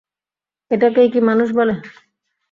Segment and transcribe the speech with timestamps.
[0.71, 1.73] এটাকেই কি মানুষ বলে।